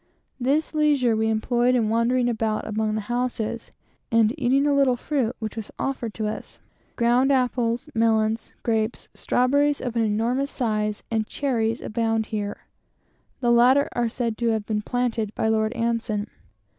This 0.39 0.73
leisure 0.73 1.15
we 1.15 1.27
employed 1.27 1.75
in 1.75 1.87
wandering 1.89 2.27
about 2.27 2.65
among 2.65 2.95
the 2.95 3.01
houses, 3.01 3.69
and 4.11 4.33
eating 4.35 4.65
a 4.65 4.73
little 4.73 4.95
fruit 4.95 5.35
which 5.37 5.55
was 5.55 5.69
offered 5.77 6.15
to 6.15 6.27
us. 6.27 6.59
Ground 6.95 7.31
apples, 7.31 7.87
melons, 7.93 8.51
grapes, 8.63 9.09
strawberries 9.13 9.79
of 9.79 9.95
an 9.95 10.01
enormous 10.03 10.49
size, 10.49 11.03
and 11.11 11.27
cherries, 11.27 11.81
abounded 11.81 12.31
here. 12.31 12.61
The 13.41 13.51
latter 13.51 13.89
are 13.91 14.09
said 14.09 14.39
to 14.39 14.47
have 14.47 14.65
been 14.65 14.81
planted 14.81 15.35
by 15.35 15.47
Lord 15.49 15.71
Anson. 15.73 16.27